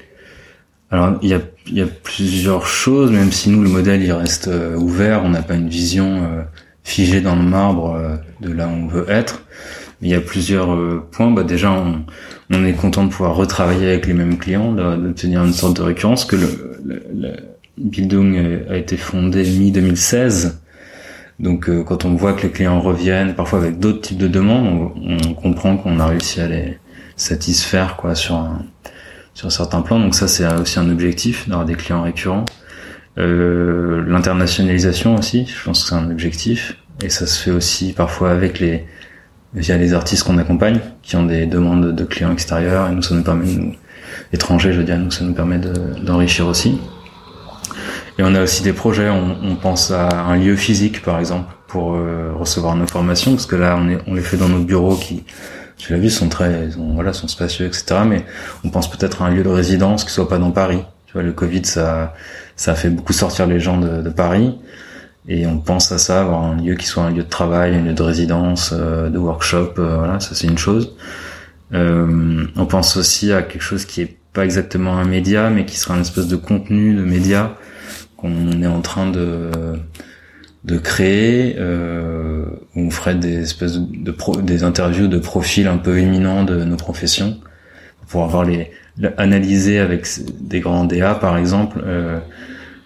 [0.89, 4.49] Alors, il y a, y a, plusieurs choses, même si nous, le modèle, il reste
[4.77, 6.45] ouvert, on n'a pas une vision
[6.83, 9.45] figée dans le marbre de là où on veut être.
[10.01, 10.77] Il y a plusieurs
[11.11, 11.31] points.
[11.31, 12.03] Bah, déjà, on,
[12.51, 16.25] on, est content de pouvoir retravailler avec les mêmes clients, d'obtenir une sorte de récurrence,
[16.25, 20.53] que le, le Bildung a été fondé mi-2016.
[21.39, 24.91] Donc euh, quand on voit que les clients reviennent, parfois avec d'autres types de demandes,
[24.95, 26.77] on, comprend qu'on a réussi à les
[27.15, 28.65] satisfaire quoi sur un,
[29.33, 29.99] sur certains plans.
[29.99, 32.45] Donc ça c'est aussi un objectif d'avoir des clients récurrents.
[33.17, 38.31] Euh, L'internationalisation aussi, je pense que c'est un objectif et ça se fait aussi parfois
[38.31, 38.85] avec les
[39.55, 43.13] via les artistes qu'on accompagne qui ont des demandes de clients extérieurs et nous ça
[43.13, 43.75] nous permet nous
[44.31, 46.79] étrangers je veux dire nous ça nous permet d'enrichir aussi.
[48.17, 51.53] Et on a aussi des projets, on, on pense à un lieu physique par exemple
[51.67, 54.59] pour euh, recevoir nos formations, parce que là on, est, on les fait dans nos
[54.59, 55.23] bureaux qui,
[55.77, 58.01] tu l'as vu, sont très, sont, voilà, sont spacieux, etc.
[58.07, 58.25] Mais
[58.63, 60.83] on pense peut-être à un lieu de résidence qui soit pas dans Paris.
[61.07, 62.13] Tu vois, le Covid, ça,
[62.55, 64.55] ça a fait beaucoup sortir les gens de, de Paris.
[65.27, 67.81] Et on pense à ça, avoir un lieu qui soit un lieu de travail, un
[67.81, 70.95] lieu de résidence, euh, de workshop, euh, voilà, ça c'est une chose.
[71.71, 75.95] on pense aussi à quelque chose qui est pas exactement un média, mais qui sera
[75.95, 77.55] un espèce de contenu de média
[78.17, 79.51] qu'on est en train de
[80.63, 85.97] de créer euh, on ferait des espèces de, pro, des interviews de profils un peu
[85.97, 87.37] éminents de nos professions
[88.07, 88.71] pour avoir les,
[89.17, 90.07] analyser avec
[90.39, 92.19] des grands DA par exemple euh,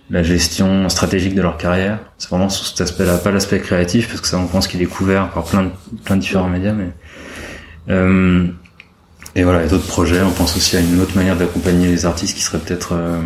[0.09, 1.99] la gestion stratégique de leur carrière.
[2.17, 4.85] C'est vraiment sous cet aspect-là pas l'aspect créatif parce que ça on pense qu'il est
[4.85, 5.69] couvert par plein de,
[6.03, 6.89] plein de différents médias mais
[7.89, 8.47] euh,
[9.37, 10.21] et voilà, a d'autres projets.
[10.23, 13.21] On pense aussi à une autre manière d'accompagner les artistes qui serait peut-être euh,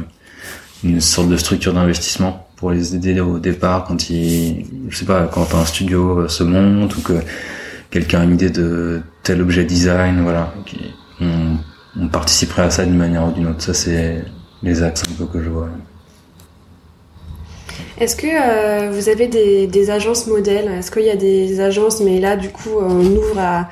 [0.84, 5.28] une sorte de structure d'investissement pour les aider au départ quand ils, je sais pas,
[5.28, 7.14] quand un studio euh, se monte ou que
[7.90, 10.54] quelqu'un a une idée de tel objet design, voilà.
[11.22, 11.58] On,
[12.12, 13.62] participerait à ça d'une manière ou d'une autre.
[13.62, 14.24] Ça, c'est
[14.64, 15.70] les axes un peu que je vois.
[18.00, 20.70] Est-ce que euh, vous avez des agences modèles?
[20.72, 23.70] Est-ce qu'il y a des agences, mais là, du coup, on ouvre à,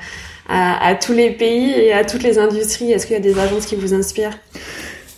[0.50, 3.38] à, à tous les pays et à toutes les industries Est-ce qu'il y a des
[3.38, 4.38] agences qui vous inspirent?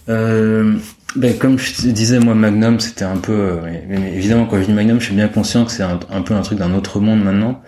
[0.08, 0.74] Euh,
[1.16, 3.32] ben, comme je disais, moi, Magnum, c'était un peu...
[3.32, 6.42] Euh, évidemment, quand je dis Magnum, je suis bien conscient que c'est un, peu un
[6.42, 7.62] truc d'un autre monde maintenant.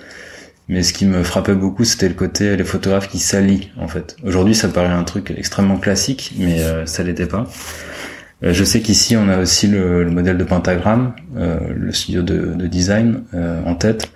[0.68, 4.16] Mais ce qui me frappait beaucoup, c'était le côté les photographes qui s'allient, en fait.
[4.24, 7.46] Aujourd'hui, ça paraît un truc extrêmement classique, mais euh, ça l'était pas.
[8.42, 12.66] Euh, je sais qu'ici, on a aussi le, modèle de Pentagram, le studio de, de
[12.66, 13.24] design
[13.66, 14.08] en tête,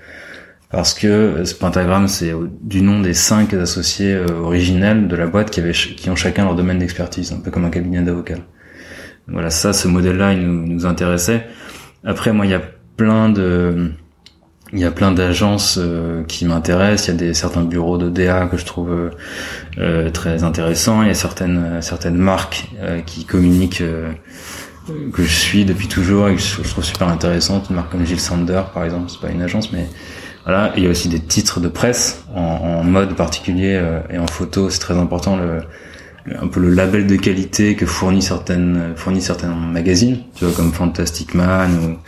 [0.70, 5.61] parce que ce Pentagram, c'est du nom des cinq associés originels de la boîte qui,
[5.61, 8.37] avaient, qui ont chacun leur domaine d'expertise, un peu comme un cabinet d'avocats.
[9.26, 11.46] voilà, ça, ce modèle-là, il nous, intéressait.
[12.04, 12.62] Après, moi, il y a
[12.96, 13.92] plein de
[14.72, 17.09] il y a plein d'agences euh, qui m'intéressent.
[17.09, 19.11] Il y a des certains bureaux de DA que je trouve euh,
[19.78, 21.02] euh, très intéressants.
[21.02, 22.68] Il y a certaines certaines marques
[23.07, 23.83] qui communiquent
[25.12, 27.70] que je suis depuis toujours et que je, trouve super intéressantes.
[27.70, 29.87] Une marque comme Gilles Sander, par exemple, c'est pas une agence, mais
[30.48, 30.72] voilà.
[30.76, 33.80] il y a aussi des titres de presse en, en mode particulier
[34.11, 34.70] et en photo.
[34.70, 35.61] C'est très important le
[36.40, 40.72] un peu le label de qualité que fournit certaines fournit certains magazines, tu vois comme
[40.72, 41.98] Fantastic Man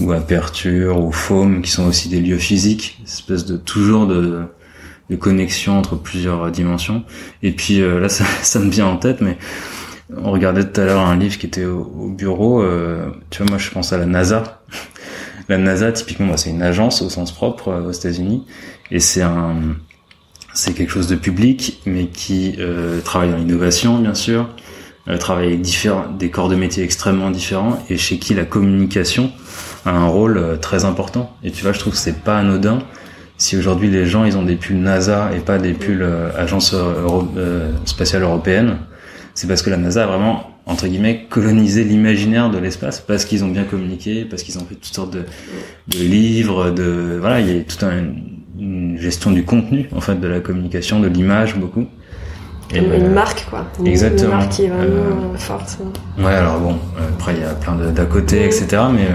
[0.00, 4.42] ou ou Aperture ou Foam qui sont aussi des lieux physiques, espèce de toujours de,
[5.10, 7.04] de connexion entre plusieurs dimensions.
[7.42, 9.38] Et puis euh, là, ça, ça, me vient en tête, mais
[10.16, 12.62] on regardait tout à l'heure un livre qui était au, bureau.
[12.62, 14.62] Euh, tu vois, moi, je pense à la NASA.
[15.48, 18.44] La NASA, typiquement, c'est une agence au sens propre euh, aux États-Unis,
[18.90, 19.76] et c'est un
[20.54, 22.58] c'est quelque chose de public, mais qui
[23.06, 24.50] travaille dans l'innovation, bien sûr,
[25.18, 29.32] travaille avec différents, des corps de métiers extrêmement différents, et chez qui la communication
[29.84, 31.34] a un rôle euh, très important.
[31.42, 32.80] Et tu vois, je trouve que c'est pas anodin
[33.38, 36.74] si aujourd'hui les gens ils ont des pulls NASA et pas des pulls euh, agence
[36.74, 38.78] euh, spatiale européenne,
[39.34, 43.44] c'est parce que la NASA a vraiment entre guillemets colonisé l'imaginaire de l'espace parce qu'ils
[43.44, 45.24] ont bien communiqué, parce qu'ils ont fait toutes sortes de,
[45.88, 48.04] de livres, de voilà, il y a toute un,
[48.58, 51.86] une gestion du contenu en fait de la communication, de l'image beaucoup.
[52.74, 53.66] Et une marque quoi.
[53.84, 54.30] exactement.
[54.30, 55.78] Une marque qui est vraiment forte.
[56.18, 59.08] Ouais alors bon après il y a plein d'à côté etc mais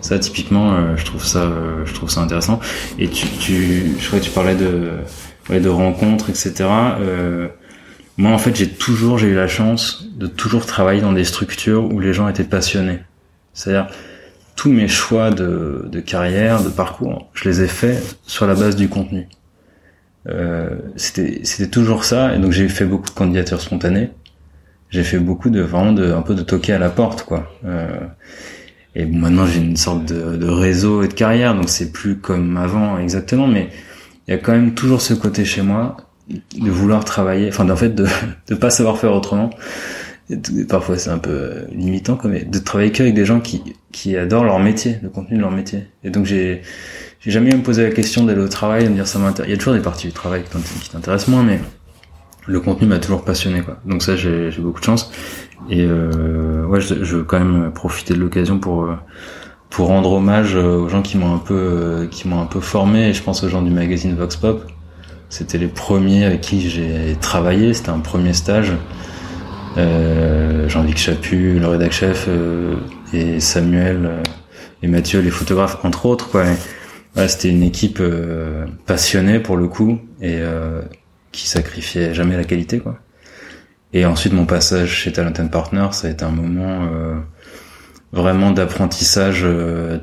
[0.00, 2.58] ça, typiquement, euh, je trouve ça, euh, je trouve ça intéressant.
[2.98, 4.92] Et tu, tu, je crois que tu parlais de,
[5.50, 6.64] ouais, de rencontres, etc.
[7.00, 7.48] Euh,
[8.16, 11.92] moi, en fait, j'ai toujours, j'ai eu la chance de toujours travailler dans des structures
[11.92, 13.00] où les gens étaient passionnés.
[13.54, 13.88] C'est-à-dire,
[14.56, 18.76] tous mes choix de, de carrière, de parcours, je les ai faits sur la base
[18.76, 19.26] du contenu.
[20.28, 22.34] Euh, c'était, toujours ça.
[22.34, 24.10] Et donc, j'ai fait beaucoup de candidatures spontanées.
[24.90, 27.50] J'ai fait beaucoup de, vraiment de, un peu de toquer à la porte, quoi.
[27.64, 27.88] Euh,
[28.96, 32.56] et maintenant j'ai une sorte de, de, réseau et de carrière, donc c'est plus comme
[32.56, 33.70] avant exactement, mais
[34.26, 35.96] il y a quand même toujours ce côté chez moi
[36.30, 38.06] de vouloir travailler, enfin en fait de
[38.48, 39.50] de pas savoir faire autrement.
[40.68, 43.62] parfois c'est un peu limitant, comme de travailler qu'avec des gens qui
[43.92, 45.86] qui adorent leur métier, le contenu de leur métier.
[46.04, 46.62] Et donc j'ai
[47.20, 49.48] j'ai jamais me posé la question d'aller au travail, de me dire ça m'intéresse.
[49.48, 51.60] Il y a toujours des parties du travail qui t'intéressent moins, mais
[52.46, 53.78] le contenu m'a toujours passionné quoi.
[53.84, 55.12] Donc ça j'ai beaucoup de chance
[55.68, 58.96] et euh, ouais je, je, veux quand même profiter de l'occasion pour euh,
[59.70, 62.60] pour rendre hommage euh, aux gens qui m'ont un peu euh, qui m'ont un peu
[62.60, 64.66] formé et je pense aux gens du magazine Vox Pop.
[65.30, 68.72] C'était les premiers avec qui j'ai travaillé, c'était un premier stage.
[69.78, 72.28] Euh, Jean-Luc Chaput, le rédac chef
[73.14, 74.10] et Samuel
[74.82, 76.44] et Mathieu les photographes entre autres quoi.
[77.28, 78.02] C'était une équipe
[78.86, 80.40] passionnée pour le coup et
[81.32, 82.98] qui sacrifiait jamais la qualité quoi.
[83.92, 87.16] Et ensuite mon passage chez Talent Partner, ça a été un moment euh,
[88.12, 89.98] vraiment d'apprentissage euh,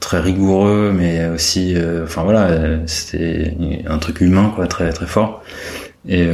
[0.00, 3.56] très rigoureux, mais aussi, euh, enfin voilà, c'était
[3.86, 5.42] un truc humain quoi, très très fort.
[6.08, 6.26] Et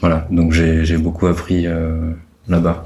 [0.00, 1.66] voilà, donc j'ai beaucoup appris
[2.48, 2.82] là-bas.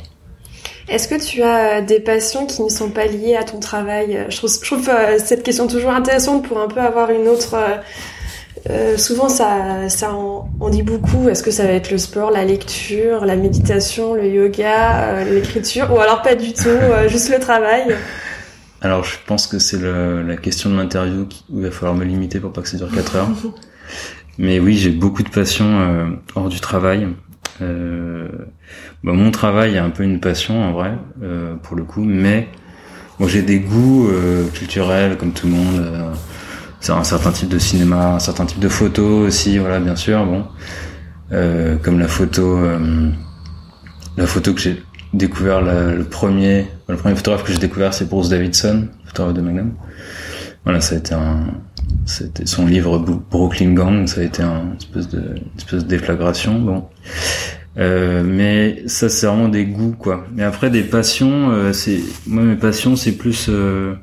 [0.89, 4.27] Est-ce que tu as des passions qui ne sont pas liées à ton travail?
[4.29, 7.57] Je trouve, je trouve cette question toujours intéressante pour un peu avoir une autre
[8.69, 11.29] euh, souvent, ça, ça en, dit beaucoup.
[11.29, 15.93] Est-ce que ça va être le sport, la lecture, la méditation, le yoga, euh, l'écriture,
[15.93, 17.97] ou alors pas du tout, euh, juste le travail?
[18.83, 22.41] Alors, je pense que c'est la question de l'interview où il va falloir me limiter
[22.41, 23.29] pour pas que ça dure 4 heures.
[24.39, 27.09] Mais oui, j'ai beaucoup de passion hors du travail.
[27.61, 27.67] Bah,
[29.03, 30.97] mon travail est un peu une passion en vrai,
[31.63, 32.49] pour le coup, mais
[33.19, 34.09] moi j'ai des goûts
[34.55, 36.15] culturels comme tout le monde
[36.81, 40.25] c'est un certain type de cinéma, un certain type de photo aussi, voilà, bien sûr,
[40.25, 40.47] bon,
[41.31, 43.11] euh, comme la photo, euh,
[44.17, 48.29] la photo que j'ai découvert le premier, le premier photographe que j'ai découvert, c'est Bruce
[48.29, 49.75] Davidson, photographe de Magnum.
[50.65, 51.47] Voilà, ça a été un,
[52.05, 56.59] c'était son livre Brooklyn Gang, ça a été un espèce de, une espèce de déflagration,
[56.59, 56.85] bon.
[57.79, 60.27] Euh, mais ça c'est vraiment des goûts quoi.
[60.35, 63.95] Mais après des passions, euh, c'est moi mes passions c'est plus euh,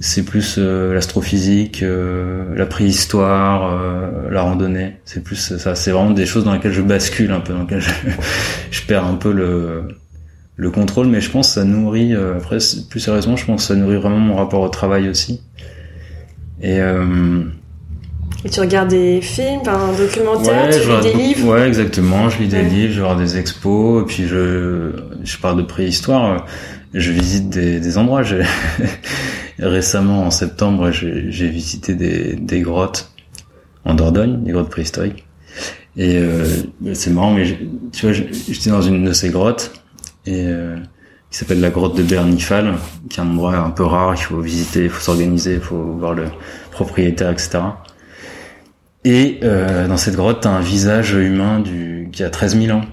[0.00, 4.96] c'est plus euh, l'astrophysique, euh, la préhistoire, euh, la randonnée.
[5.04, 5.74] C'est plus ça.
[5.74, 7.84] C'est vraiment des choses dans lesquelles je bascule un peu, dans lesquelles
[8.70, 9.88] je, perds un peu le,
[10.56, 11.06] le contrôle.
[11.06, 12.14] Mais je pense que ça nourrit.
[12.14, 12.58] après,
[12.90, 15.40] plus sérieusement, je pense que ça nourrit vraiment mon rapport au travail aussi.
[16.60, 16.78] Et,
[18.44, 21.48] et tu regardes des films, un documentaire, tu lis des livres?
[21.48, 22.28] Ouais, exactement.
[22.30, 26.46] Je lis des livres, je vois des expos, et puis je je parle de préhistoire.
[26.94, 28.22] Je visite des, des endroits.
[29.58, 33.12] récemment, en septembre, j'ai visité des, des grottes
[33.84, 35.26] en Dordogne, des grottes préhistoriques.
[35.96, 36.44] Et euh,
[36.94, 37.46] c'est marrant, mais
[37.92, 39.72] tu vois, j'étais dans une de ces grottes
[40.26, 40.48] et
[41.30, 42.76] qui s'appelle la grotte de Bernifal,
[43.10, 45.82] qui est un endroit un peu rare, il faut visiter, il faut s'organiser, il faut
[45.82, 46.24] voir le
[46.70, 47.58] propriétaire, etc.
[49.04, 52.84] Et dans cette grotte, t'as un visage humain du qui a 13 000 ans.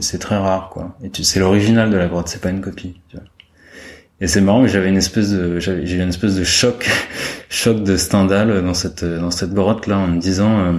[0.00, 0.96] C'est très rare, quoi.
[1.02, 3.00] Et c'est l'original de la grotte, c'est pas une copie.
[3.08, 3.26] Tu vois.
[4.22, 6.88] Et c'est marrant, mais j'avais une espèce de, j'ai eu une espèce de choc,
[7.50, 10.72] choc de Stendhal dans cette dans cette grotte là, en me disant, euh,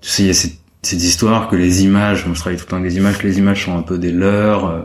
[0.00, 2.70] tu sais, il y a cette, cette, histoire que les images, je travaille tout le
[2.70, 4.82] temps avec les images, que les images sont un peu des leurs, euh,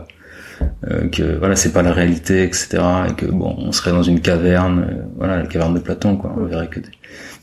[0.90, 2.82] euh que voilà, c'est pas la réalité, etc.
[3.08, 6.34] Et que bon, on serait dans une caverne, euh, voilà, la caverne de Platon, quoi.
[6.36, 6.90] On verrait que des...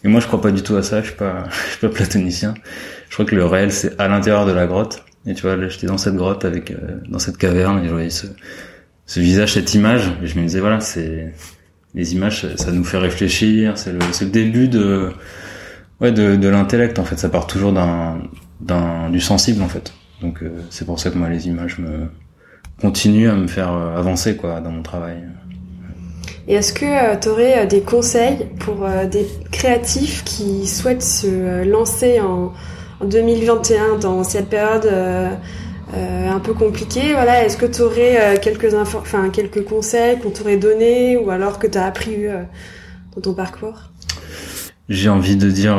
[0.03, 0.99] Mais moi, je crois pas du tout à ça.
[0.99, 2.53] Je suis pas, je suis pas platonicien.
[3.07, 5.05] Je crois que le réel, c'est à l'intérieur de la grotte.
[5.25, 6.75] Et tu vois, là, j'étais dans cette grotte avec,
[7.07, 8.27] dans cette caverne, et je voyais ce
[9.05, 10.11] ce visage, cette image.
[10.23, 11.33] Je me disais voilà, c'est
[11.95, 13.77] les images, ça nous fait réfléchir.
[13.77, 15.11] C'est le, le, début de
[16.01, 17.17] ouais de, de l'intellect en fait.
[17.17, 18.21] Ça part toujours d'un
[18.61, 19.93] d'un du sensible en fait.
[20.21, 22.07] Donc euh, c'est pour ça que moi les images me
[22.81, 25.17] continuent à me faire euh, avancer quoi dans mon travail.
[26.47, 32.19] Et est-ce que euh, tu aurais des conseils pour des créatifs qui souhaitent se lancer
[32.19, 32.53] en,
[32.99, 34.89] en 2021 dans cette période
[35.93, 37.13] euh, un peu compliqué.
[37.13, 41.59] Voilà, est-ce que tu aurais euh, quelques enfin quelques conseils qu'on t'aurait donné ou alors
[41.59, 42.43] que tu as appris euh,
[43.15, 43.91] dans ton parcours?
[44.89, 45.77] J'ai envie de dire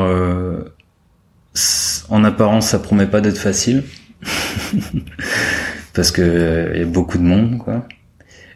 [2.08, 3.82] en apparence ça promet pas d'être facile
[5.92, 7.86] parce que il y a beaucoup de monde quoi.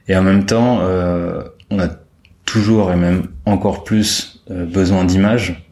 [0.06, 0.80] Et en même temps,
[1.70, 1.88] on a
[2.46, 5.68] toujours et même encore plus besoin d'images.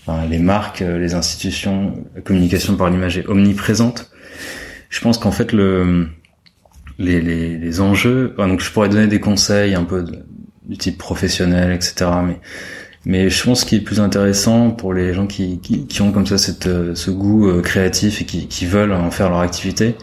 [0.00, 4.10] Enfin, les marques, les institutions, la communication par l'image est omniprésente
[4.90, 6.08] je pense qu'en fait le
[6.98, 10.04] les, les, les enjeux, donc je pourrais donner des conseils un peu
[10.66, 12.10] du type professionnel, etc.
[12.26, 12.38] Mais
[13.06, 16.26] mais je pense qu'il est plus intéressant pour les gens qui, qui, qui ont comme
[16.26, 19.94] ça cette, euh, ce goût euh, créatif et qui, qui veulent en faire leur activité,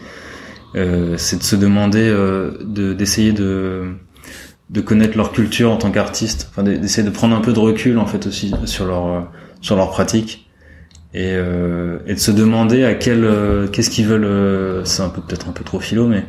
[0.74, 3.92] euh, c'est de se demander euh, de d'essayer de
[4.70, 7.98] de connaître leur culture en tant qu'artiste, enfin d'essayer de prendre un peu de recul
[7.98, 10.47] en fait aussi sur leur sur leur pratique
[11.14, 15.08] et, euh, et de se demander à quel euh, qu'est-ce qu'ils veulent euh, c'est un
[15.08, 16.24] peu peut-être un peu trop philo mais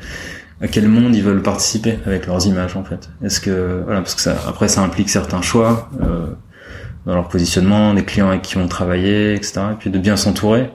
[0.61, 3.09] à quel monde ils veulent participer avec leurs images en fait.
[3.23, 6.27] Est-ce que voilà parce que ça après ça implique certains choix euh,
[7.05, 10.69] dans leur positionnement des clients avec qui on travailler etc et puis de bien s'entourer.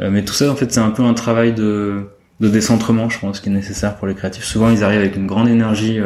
[0.00, 2.08] Euh, mais tout ça en fait c'est un peu un travail de
[2.40, 4.44] de décentrement je pense qui est nécessaire pour les créatifs.
[4.44, 6.00] Souvent ils arrivent avec une grande énergie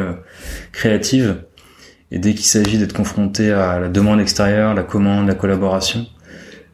[0.72, 1.44] créative.
[2.10, 6.06] Et dès qu'il s'agit d'être confronté à la demande extérieure la commande la collaboration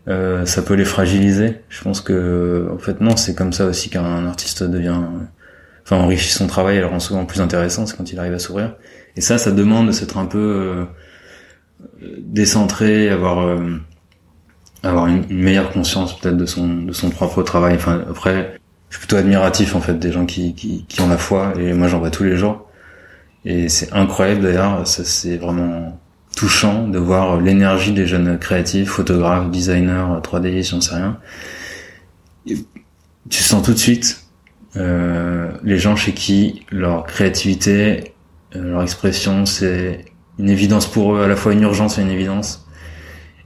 [0.09, 1.61] euh, ça peut les fragiliser.
[1.69, 5.01] Je pense que, en fait, non, c'est comme ça aussi qu'un artiste devient,
[5.85, 8.39] enfin, enrichit son travail et le rend souvent plus intéressant, c'est quand il arrive à
[8.39, 8.75] s'ouvrir.
[9.17, 10.85] Et ça, ça demande de s'être un peu euh,
[12.21, 13.79] décentré, avoir euh,
[14.83, 17.75] avoir une, meilleure conscience peut-être de son de son propre travail.
[17.75, 18.59] Enfin, après,
[18.89, 21.73] je suis plutôt admiratif en fait des gens qui qui, qui ont la foi et
[21.75, 22.69] moi j'en vois tous les jours.
[23.45, 25.99] Et c'est incroyable d'ailleurs, ça c'est vraiment
[26.37, 31.19] touchant de voir l'énergie des jeunes créatifs, photographes, designers, 3D, j'en sais rien.
[32.47, 34.25] tu sens tout de suite
[34.77, 38.14] euh, les gens chez qui leur créativité,
[38.55, 40.05] euh, leur expression, c'est
[40.38, 42.66] une évidence pour eux, à la fois une urgence et une évidence.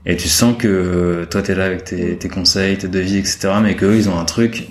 [0.05, 3.49] Et tu sens que toi t'es là avec tes, tes, conseils, tes devis, etc.
[3.61, 4.67] Mais qu'eux ils ont un truc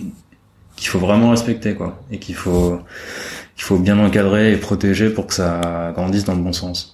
[0.77, 2.81] qu'il faut vraiment respecter, quoi, et qu'il faut
[3.57, 6.94] qu'il faut bien encadrer et protéger pour que ça grandisse dans le bon sens.